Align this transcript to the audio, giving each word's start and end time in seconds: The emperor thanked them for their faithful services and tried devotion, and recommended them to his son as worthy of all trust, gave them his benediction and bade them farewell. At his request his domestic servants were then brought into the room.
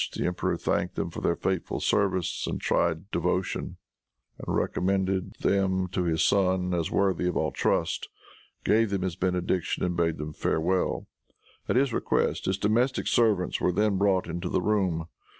The 0.13 0.25
emperor 0.25 0.57
thanked 0.57 0.95
them 0.95 1.11
for 1.11 1.21
their 1.21 1.35
faithful 1.35 1.79
services 1.79 2.47
and 2.47 2.59
tried 2.59 3.11
devotion, 3.11 3.77
and 4.39 4.55
recommended 4.55 5.35
them 5.41 5.87
to 5.89 6.05
his 6.05 6.23
son 6.23 6.73
as 6.73 6.89
worthy 6.89 7.27
of 7.27 7.37
all 7.37 7.51
trust, 7.51 8.09
gave 8.63 8.89
them 8.89 9.03
his 9.03 9.15
benediction 9.15 9.83
and 9.83 9.95
bade 9.95 10.17
them 10.17 10.33
farewell. 10.33 11.05
At 11.69 11.75
his 11.75 11.93
request 11.93 12.45
his 12.45 12.57
domestic 12.57 13.05
servants 13.05 13.61
were 13.61 13.71
then 13.71 13.99
brought 13.99 14.25
into 14.25 14.49
the 14.49 14.59
room. 14.63 15.05